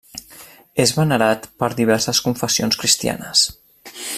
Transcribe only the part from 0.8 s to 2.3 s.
És venerat per diverses